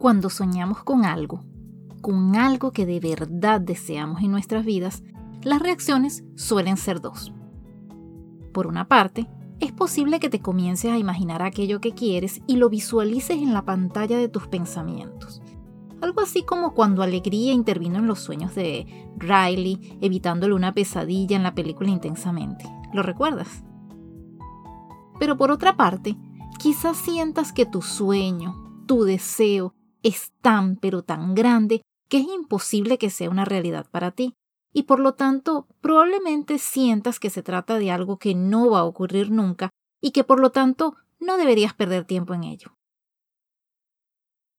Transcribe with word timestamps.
Cuando 0.00 0.30
soñamos 0.30 0.82
con 0.82 1.04
algo, 1.04 1.44
con 2.00 2.34
algo 2.34 2.72
que 2.72 2.86
de 2.86 3.00
verdad 3.00 3.60
deseamos 3.60 4.22
en 4.22 4.30
nuestras 4.30 4.64
vidas, 4.64 5.02
las 5.42 5.60
reacciones 5.60 6.24
suelen 6.36 6.78
ser 6.78 7.02
dos. 7.02 7.34
Por 8.54 8.66
una 8.66 8.88
parte, 8.88 9.28
es 9.58 9.72
posible 9.72 10.18
que 10.18 10.30
te 10.30 10.40
comiences 10.40 10.90
a 10.90 10.96
imaginar 10.96 11.42
aquello 11.42 11.82
que 11.82 11.92
quieres 11.92 12.40
y 12.46 12.56
lo 12.56 12.70
visualices 12.70 13.42
en 13.42 13.52
la 13.52 13.66
pantalla 13.66 14.16
de 14.16 14.30
tus 14.30 14.46
pensamientos. 14.46 15.42
Algo 16.00 16.22
así 16.22 16.44
como 16.44 16.72
cuando 16.72 17.02
Alegría 17.02 17.52
intervino 17.52 17.98
en 17.98 18.06
los 18.06 18.20
sueños 18.20 18.54
de 18.54 18.86
Riley, 19.18 19.98
evitándole 20.00 20.54
una 20.54 20.72
pesadilla 20.72 21.36
en 21.36 21.42
la 21.42 21.54
película 21.54 21.90
Intensamente. 21.90 22.64
¿Lo 22.94 23.02
recuerdas? 23.02 23.64
Pero 25.18 25.36
por 25.36 25.50
otra 25.50 25.76
parte, 25.76 26.16
quizás 26.58 26.96
sientas 26.96 27.52
que 27.52 27.66
tu 27.66 27.82
sueño, 27.82 28.82
tu 28.86 29.04
deseo, 29.04 29.74
es 30.02 30.32
tan 30.40 30.76
pero 30.76 31.02
tan 31.02 31.34
grande 31.34 31.82
que 32.08 32.18
es 32.18 32.26
imposible 32.26 32.98
que 32.98 33.10
sea 33.10 33.30
una 33.30 33.44
realidad 33.44 33.86
para 33.90 34.10
ti, 34.10 34.34
y 34.72 34.84
por 34.84 35.00
lo 35.00 35.14
tanto 35.14 35.66
probablemente 35.80 36.58
sientas 36.58 37.18
que 37.18 37.30
se 37.30 37.42
trata 37.42 37.78
de 37.78 37.90
algo 37.90 38.18
que 38.18 38.34
no 38.34 38.70
va 38.70 38.80
a 38.80 38.84
ocurrir 38.84 39.30
nunca 39.30 39.70
y 40.00 40.12
que 40.12 40.24
por 40.24 40.40
lo 40.40 40.50
tanto 40.50 40.96
no 41.18 41.36
deberías 41.36 41.74
perder 41.74 42.04
tiempo 42.04 42.34
en 42.34 42.44
ello. 42.44 42.74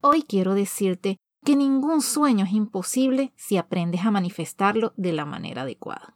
Hoy 0.02 0.23
quiero 0.23 0.54
decirte 0.54 1.18
que 1.46 1.55
ningún 1.55 2.02
sueño 2.02 2.46
es 2.46 2.52
imposible 2.52 3.34
si 3.35 3.58
aprendes 3.58 4.05
a 4.05 4.12
manifestarlo 4.12 4.94
de 4.98 5.13
la 5.13 5.26
manera 5.26 5.63
adecuada. 5.63 6.16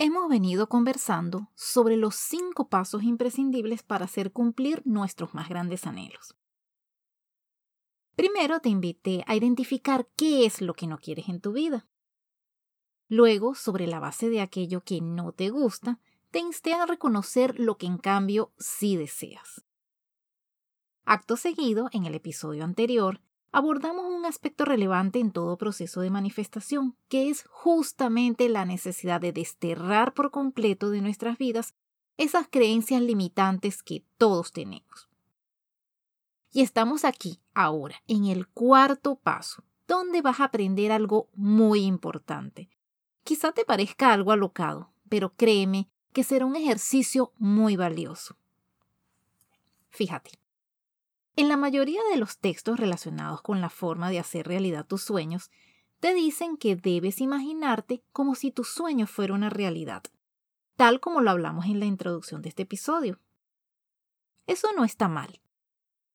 Hemos 0.00 0.28
venido 0.28 0.68
conversando 0.68 1.50
sobre 1.56 1.96
los 1.96 2.14
cinco 2.14 2.68
pasos 2.68 3.02
imprescindibles 3.02 3.82
para 3.82 4.04
hacer 4.04 4.32
cumplir 4.32 4.80
nuestros 4.84 5.34
más 5.34 5.48
grandes 5.48 5.88
anhelos. 5.88 6.36
Primero 8.14 8.60
te 8.60 8.68
invité 8.68 9.24
a 9.26 9.34
identificar 9.34 10.08
qué 10.14 10.46
es 10.46 10.60
lo 10.60 10.74
que 10.74 10.86
no 10.86 10.98
quieres 10.98 11.28
en 11.28 11.40
tu 11.40 11.52
vida. 11.52 11.88
Luego, 13.08 13.56
sobre 13.56 13.88
la 13.88 13.98
base 13.98 14.28
de 14.28 14.40
aquello 14.40 14.84
que 14.84 15.00
no 15.00 15.32
te 15.32 15.50
gusta, 15.50 15.98
te 16.30 16.38
insté 16.38 16.74
a 16.74 16.86
reconocer 16.86 17.58
lo 17.58 17.76
que 17.76 17.86
en 17.86 17.98
cambio 17.98 18.52
sí 18.56 18.96
deseas. 18.96 19.64
Acto 21.04 21.36
seguido, 21.36 21.88
en 21.90 22.06
el 22.06 22.14
episodio 22.14 22.62
anterior, 22.62 23.20
abordamos 23.52 24.06
un 24.06 24.24
aspecto 24.26 24.64
relevante 24.64 25.18
en 25.18 25.32
todo 25.32 25.56
proceso 25.56 26.00
de 26.00 26.10
manifestación, 26.10 26.96
que 27.08 27.30
es 27.30 27.44
justamente 27.50 28.48
la 28.48 28.64
necesidad 28.64 29.20
de 29.20 29.32
desterrar 29.32 30.14
por 30.14 30.30
completo 30.30 30.90
de 30.90 31.00
nuestras 31.00 31.38
vidas 31.38 31.74
esas 32.16 32.48
creencias 32.48 33.00
limitantes 33.00 33.82
que 33.82 34.04
todos 34.16 34.52
tenemos. 34.52 35.08
Y 36.50 36.62
estamos 36.62 37.04
aquí, 37.04 37.40
ahora, 37.54 38.02
en 38.06 38.24
el 38.24 38.48
cuarto 38.48 39.16
paso, 39.16 39.62
donde 39.86 40.22
vas 40.22 40.40
a 40.40 40.44
aprender 40.44 40.92
algo 40.92 41.28
muy 41.34 41.84
importante. 41.84 42.68
Quizá 43.22 43.52
te 43.52 43.64
parezca 43.64 44.12
algo 44.12 44.32
alocado, 44.32 44.90
pero 45.08 45.34
créeme 45.34 45.88
que 46.12 46.24
será 46.24 46.46
un 46.46 46.56
ejercicio 46.56 47.32
muy 47.38 47.76
valioso. 47.76 48.36
Fíjate, 49.90 50.32
en 51.38 51.48
la 51.48 51.56
mayoría 51.56 52.00
de 52.10 52.16
los 52.16 52.38
textos 52.38 52.80
relacionados 52.80 53.42
con 53.42 53.60
la 53.60 53.70
forma 53.70 54.10
de 54.10 54.18
hacer 54.18 54.48
realidad 54.48 54.84
tus 54.84 55.02
sueños, 55.02 55.52
te 56.00 56.12
dicen 56.12 56.56
que 56.56 56.74
debes 56.74 57.20
imaginarte 57.20 58.02
como 58.10 58.34
si 58.34 58.50
tu 58.50 58.64
sueño 58.64 59.06
fuera 59.06 59.34
una 59.34 59.48
realidad, 59.48 60.02
tal 60.74 60.98
como 60.98 61.20
lo 61.20 61.30
hablamos 61.30 61.66
en 61.66 61.78
la 61.78 61.86
introducción 61.86 62.42
de 62.42 62.48
este 62.48 62.64
episodio. 62.64 63.20
Eso 64.48 64.72
no 64.72 64.82
está 64.82 65.06
mal. 65.06 65.40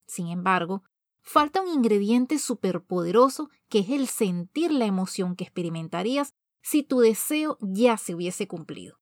Sin 0.07 0.27
embargo, 0.27 0.83
falta 1.21 1.61
un 1.61 1.69
ingrediente 1.69 2.37
superpoderoso 2.37 3.49
que 3.69 3.79
es 3.79 3.91
el 3.91 4.09
sentir 4.09 4.73
la 4.73 4.87
emoción 4.87 5.37
que 5.37 5.45
experimentarías 5.45 6.33
si 6.61 6.83
tu 6.83 6.99
deseo 6.99 7.57
ya 7.61 7.95
se 7.95 8.13
hubiese 8.13 8.49
cumplido. 8.49 8.99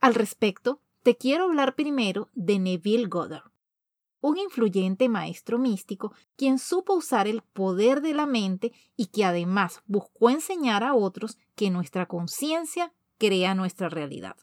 Al 0.00 0.14
respecto, 0.14 0.80
te 1.02 1.18
quiero 1.18 1.44
hablar 1.44 1.74
primero 1.74 2.30
de 2.32 2.58
Neville 2.58 3.06
Goddard, 3.06 3.50
un 4.20 4.38
influyente 4.38 5.08
maestro 5.08 5.58
místico 5.58 6.12
quien 6.36 6.58
supo 6.58 6.94
usar 6.94 7.26
el 7.26 7.42
poder 7.42 8.00
de 8.00 8.14
la 8.14 8.26
mente 8.26 8.72
y 8.96 9.06
que 9.06 9.24
además 9.24 9.82
buscó 9.86 10.30
enseñar 10.30 10.84
a 10.84 10.94
otros 10.94 11.38
que 11.54 11.70
nuestra 11.70 12.06
conciencia 12.06 12.92
crea 13.18 13.54
nuestra 13.54 13.88
realidad. 13.88 14.36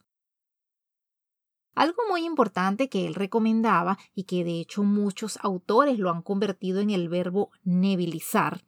Algo 1.75 2.01
muy 2.09 2.25
importante 2.25 2.89
que 2.89 3.05
él 3.05 3.13
recomendaba 3.13 3.99
y 4.15 4.23
que 4.23 4.43
de 4.43 4.59
hecho 4.59 4.81
muchos 4.81 5.37
autores 5.43 5.99
lo 5.99 6.09
han 6.09 6.23
convertido 6.23 6.79
en 6.79 6.89
el 6.89 7.07
verbo 7.07 7.51
nebilizar, 7.63 8.63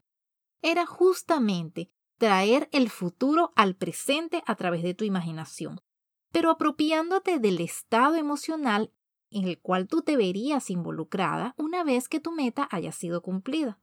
era 0.62 0.86
justamente 0.86 1.90
traer 2.18 2.70
el 2.72 2.90
futuro 2.90 3.52
al 3.56 3.76
presente 3.76 4.44
a 4.46 4.56
través 4.56 4.84
de 4.84 4.94
tu 4.94 5.06
imaginación, 5.06 5.82
pero 6.32 6.52
apropiándote 6.52 7.40
del 7.40 7.62
estado 7.62 8.16
emocional 8.16 8.92
en 9.32 9.48
el 9.48 9.60
cual 9.60 9.88
tú 9.88 10.02
te 10.02 10.18
verías 10.18 10.70
involucrada 10.70 11.54
una 11.58 11.84
vez 11.84 12.10
que 12.10 12.20
tu 12.20 12.32
meta 12.32 12.68
haya 12.72 12.92
sido 12.92 13.22
cumplida. 13.22 13.80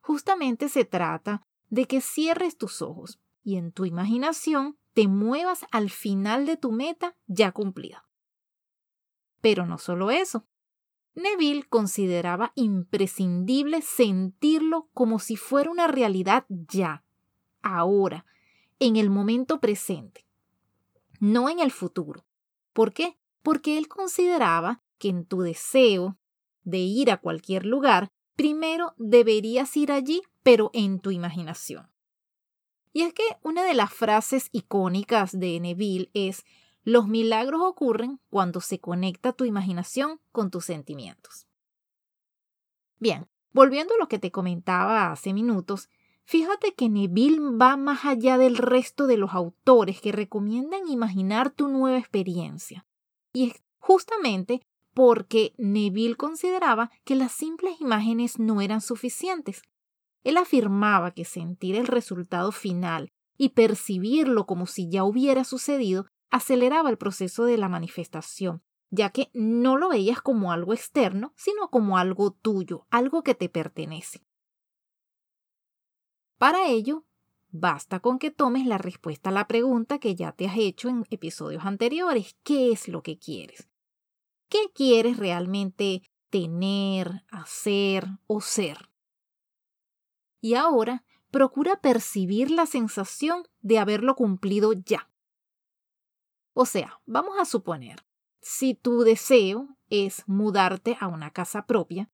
Justamente 0.00 0.68
se 0.68 0.84
trata 0.84 1.46
de 1.68 1.86
que 1.86 2.00
cierres 2.00 2.56
tus 2.56 2.82
ojos 2.82 3.20
y 3.42 3.56
en 3.56 3.72
tu 3.72 3.84
imaginación 3.84 4.78
te 4.92 5.08
muevas 5.08 5.64
al 5.70 5.90
final 5.90 6.46
de 6.46 6.56
tu 6.56 6.72
meta 6.72 7.16
ya 7.26 7.52
cumplida. 7.52 8.08
Pero 9.40 9.66
no 9.66 9.78
solo 9.78 10.10
eso. 10.10 10.46
Neville 11.14 11.64
consideraba 11.64 12.52
imprescindible 12.54 13.82
sentirlo 13.82 14.88
como 14.94 15.18
si 15.18 15.36
fuera 15.36 15.70
una 15.70 15.86
realidad 15.86 16.46
ya, 16.48 17.04
ahora, 17.62 18.26
en 18.78 18.96
el 18.96 19.10
momento 19.10 19.60
presente, 19.60 20.26
no 21.18 21.48
en 21.48 21.58
el 21.58 21.70
futuro. 21.70 22.24
¿Por 22.72 22.92
qué? 22.92 23.19
Porque 23.42 23.78
él 23.78 23.88
consideraba 23.88 24.82
que 24.98 25.08
en 25.08 25.24
tu 25.24 25.40
deseo 25.40 26.18
de 26.62 26.78
ir 26.78 27.10
a 27.10 27.16
cualquier 27.16 27.66
lugar, 27.66 28.12
primero 28.36 28.94
deberías 28.96 29.76
ir 29.76 29.92
allí, 29.92 30.22
pero 30.42 30.70
en 30.72 31.00
tu 31.00 31.10
imaginación. 31.10 31.90
Y 32.92 33.02
es 33.02 33.14
que 33.14 33.22
una 33.42 33.64
de 33.64 33.74
las 33.74 33.92
frases 33.92 34.48
icónicas 34.52 35.38
de 35.38 35.60
Neville 35.60 36.10
es, 36.12 36.44
los 36.82 37.06
milagros 37.06 37.60
ocurren 37.62 38.20
cuando 38.30 38.60
se 38.60 38.80
conecta 38.80 39.32
tu 39.32 39.44
imaginación 39.44 40.20
con 40.32 40.50
tus 40.50 40.64
sentimientos. 40.64 41.46
Bien, 42.98 43.28
volviendo 43.52 43.94
a 43.94 43.98
lo 43.98 44.08
que 44.08 44.18
te 44.18 44.30
comentaba 44.30 45.12
hace 45.12 45.32
minutos, 45.32 45.88
fíjate 46.24 46.74
que 46.74 46.88
Neville 46.88 47.56
va 47.56 47.76
más 47.76 48.04
allá 48.04 48.38
del 48.38 48.56
resto 48.56 49.06
de 49.06 49.16
los 49.16 49.34
autores 49.34 50.00
que 50.00 50.12
recomiendan 50.12 50.88
imaginar 50.88 51.50
tu 51.50 51.68
nueva 51.68 51.98
experiencia. 51.98 52.86
Y 53.32 53.50
es 53.50 53.62
justamente 53.78 54.62
porque 54.94 55.54
Neville 55.56 56.16
consideraba 56.16 56.90
que 57.04 57.14
las 57.14 57.32
simples 57.32 57.80
imágenes 57.80 58.38
no 58.38 58.60
eran 58.60 58.80
suficientes. 58.80 59.62
Él 60.24 60.36
afirmaba 60.36 61.12
que 61.12 61.24
sentir 61.24 61.76
el 61.76 61.86
resultado 61.86 62.52
final 62.52 63.10
y 63.36 63.50
percibirlo 63.50 64.46
como 64.46 64.66
si 64.66 64.90
ya 64.90 65.04
hubiera 65.04 65.44
sucedido 65.44 66.06
aceleraba 66.30 66.90
el 66.90 66.98
proceso 66.98 67.44
de 67.44 67.56
la 67.56 67.68
manifestación, 67.68 68.62
ya 68.90 69.10
que 69.10 69.30
no 69.32 69.76
lo 69.76 69.88
veías 69.88 70.20
como 70.20 70.52
algo 70.52 70.74
externo, 70.74 71.32
sino 71.36 71.70
como 71.70 71.98
algo 71.98 72.32
tuyo, 72.32 72.86
algo 72.90 73.22
que 73.22 73.34
te 73.34 73.48
pertenece. 73.48 74.22
Para 76.38 76.68
ello, 76.68 77.04
Basta 77.52 77.98
con 77.98 78.18
que 78.18 78.30
tomes 78.30 78.66
la 78.66 78.78
respuesta 78.78 79.30
a 79.30 79.32
la 79.32 79.48
pregunta 79.48 79.98
que 79.98 80.14
ya 80.14 80.32
te 80.32 80.46
has 80.46 80.56
hecho 80.56 80.88
en 80.88 81.04
episodios 81.10 81.64
anteriores. 81.64 82.36
¿Qué 82.44 82.70
es 82.70 82.86
lo 82.86 83.02
que 83.02 83.18
quieres? 83.18 83.68
¿Qué 84.48 84.70
quieres 84.72 85.16
realmente 85.16 86.02
tener, 86.30 87.24
hacer 87.30 88.06
o 88.28 88.40
ser? 88.40 88.88
Y 90.40 90.54
ahora 90.54 91.04
procura 91.30 91.80
percibir 91.80 92.50
la 92.50 92.66
sensación 92.66 93.42
de 93.60 93.78
haberlo 93.78 94.14
cumplido 94.14 94.72
ya. 94.72 95.10
O 96.52 96.66
sea, 96.66 97.00
vamos 97.06 97.38
a 97.38 97.44
suponer 97.44 98.04
Si 98.40 98.74
tu 98.74 99.02
deseo 99.02 99.76
es 99.90 100.24
mudarte 100.26 100.96
a 101.00 101.08
una 101.08 101.30
casa 101.30 101.66
propia, 101.66 102.10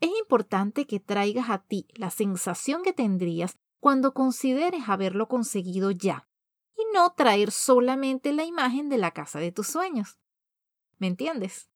es 0.00 0.10
importante 0.18 0.86
que 0.86 0.98
traigas 0.98 1.50
a 1.50 1.58
ti 1.58 1.86
la 1.94 2.10
sensación 2.10 2.82
que 2.82 2.92
tendrías 2.92 3.58
cuando 3.80 4.14
consideres 4.14 4.88
haberlo 4.88 5.26
conseguido 5.26 5.90
ya 5.90 6.28
y 6.76 6.82
no 6.94 7.12
traer 7.14 7.50
solamente 7.50 8.32
la 8.32 8.44
imagen 8.44 8.88
de 8.88 8.98
la 8.98 9.10
casa 9.10 9.40
de 9.40 9.52
tus 9.52 9.66
sueños. 9.66 10.18
¿Me 10.98 11.06
entiendes? 11.06 11.70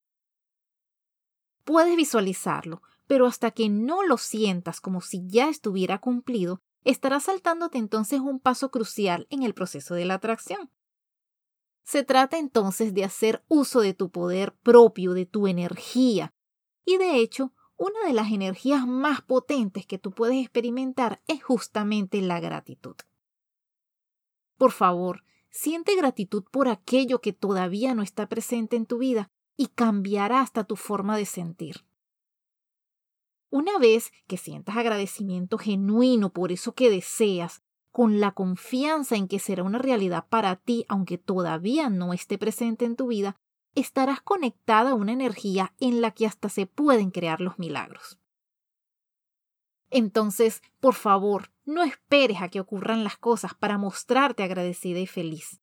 Puedes 1.65 1.97
visualizarlo, 1.97 2.83
pero 3.07 3.27
hasta 3.27 3.51
que 3.51 3.71
no 3.71 4.03
lo 4.03 4.19
sientas 4.19 4.81
como 4.81 5.01
si 5.01 5.27
ya 5.27 5.49
estuviera 5.49 5.99
cumplido, 5.99 6.61
estarás 6.85 7.25
saltándote 7.25 7.79
entonces 7.79 8.21
un 8.21 8.39
paso 8.39 8.71
crucial 8.71 9.27
en 9.31 9.43
el 9.43 9.55
proceso 9.55 9.95
de 9.95 10.05
la 10.05 10.15
atracción. 10.15 10.71
Se 11.85 12.03
trata 12.05 12.39
entonces 12.39 12.93
de 12.93 13.05
hacer 13.05 13.45
uso 13.49 13.81
de 13.81 13.95
tu 13.95 14.11
poder 14.11 14.55
propio, 14.63 15.15
de 15.15 15.27
tu 15.27 15.47
energía. 15.47 16.35
Y 16.85 16.99
de 16.99 17.17
hecho, 17.17 17.54
una 17.77 18.07
de 18.07 18.13
las 18.13 18.31
energías 18.31 18.87
más 18.87 19.23
potentes 19.23 19.87
que 19.87 19.99
tú 19.99 20.13
puedes 20.13 20.41
experimentar 20.41 21.23
es 21.27 21.43
justamente 21.43 22.21
la 22.21 22.41
gratitud. 22.41 22.97
Por 24.57 24.73
favor, 24.73 25.25
siente 25.51 25.97
gratitud 25.97 26.45
por 26.51 26.69
aquello 26.69 27.21
que 27.21 27.33
todavía 27.33 27.95
no 27.95 28.03
está 28.03 28.29
presente 28.29 28.77
en 28.77 28.87
tu 28.87 28.99
vida 28.99 29.29
y 29.57 29.69
cambiará 29.69 30.41
hasta 30.41 30.65
tu 30.65 30.77
forma 30.77 31.17
de 31.17 31.27
sentir. 31.27 31.85
Una 33.51 33.79
vez 33.79 34.13
que 34.27 34.37
sientas 34.37 34.77
agradecimiento 34.77 35.59
genuino 35.59 36.33
por 36.33 36.51
eso 36.51 36.75
que 36.75 36.91
deseas, 36.91 37.63
con 37.93 38.19
la 38.19 38.33
confianza 38.33 39.15
en 39.15 39.29
que 39.29 39.39
será 39.39 39.63
una 39.63 39.79
realidad 39.79 40.27
para 40.29 40.57
ti, 40.57 40.85
aunque 40.89 41.19
todavía 41.19 41.89
no 41.89 42.13
esté 42.13 42.39
presente 42.39 42.85
en 42.85 42.97
tu 42.97 43.07
vida, 43.07 43.37
estarás 43.75 44.21
conectada 44.21 44.91
a 44.91 44.95
una 44.95 45.13
energía 45.13 45.75
en 45.81 46.01
la 46.01 46.13
que 46.13 46.27
hasta 46.27 46.49
se 46.49 46.67
pueden 46.67 47.11
crear 47.11 47.41
los 47.41 47.59
milagros. 47.59 48.19
Entonces, 49.91 50.63
por 50.81 50.95
favor, 50.95 51.51
no 51.65 51.83
esperes 51.83 52.43
a 52.43 52.49
que 52.49 52.61
ocurran 52.61 53.05
las 53.05 53.17
cosas 53.17 53.55
para 53.55 53.79
mostrarte 53.79 54.43
agradecida 54.43 54.99
y 54.99 55.07
feliz. 55.07 55.61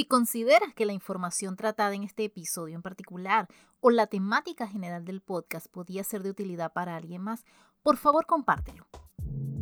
Si 0.00 0.06
consideras 0.06 0.72
que 0.72 0.86
la 0.86 0.94
información 0.94 1.56
tratada 1.56 1.94
en 1.94 2.04
este 2.04 2.24
episodio 2.24 2.74
en 2.74 2.80
particular 2.80 3.48
o 3.80 3.90
la 3.90 4.06
temática 4.06 4.66
general 4.66 5.04
del 5.04 5.20
podcast 5.20 5.66
podía 5.70 6.02
ser 6.04 6.22
de 6.22 6.30
utilidad 6.30 6.72
para 6.72 6.96
alguien 6.96 7.20
más, 7.20 7.44
por 7.82 7.98
favor 7.98 8.24
compártelo. 8.24 8.86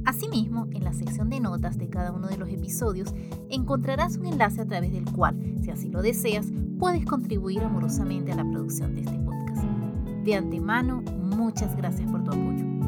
Asimismo, 0.06 0.68
en 0.70 0.84
la 0.84 0.92
sección 0.92 1.28
de 1.28 1.40
notas 1.40 1.76
de 1.76 1.90
cada 1.90 2.12
uno 2.12 2.28
de 2.28 2.36
los 2.36 2.48
episodios 2.50 3.12
encontrarás 3.50 4.16
un 4.16 4.26
enlace 4.26 4.60
a 4.60 4.66
través 4.66 4.92
del 4.92 5.10
cual, 5.10 5.36
si 5.60 5.72
así 5.72 5.88
lo 5.88 6.02
deseas, 6.02 6.46
puedes 6.78 7.04
contribuir 7.04 7.64
amorosamente 7.64 8.30
a 8.30 8.36
la 8.36 8.48
producción 8.48 8.94
de 8.94 9.00
este 9.00 9.18
podcast. 9.18 9.64
De 10.22 10.36
antemano, 10.36 11.02
muchas 11.16 11.74
gracias 11.74 12.08
por 12.08 12.22
tu 12.22 12.30
apoyo. 12.30 12.87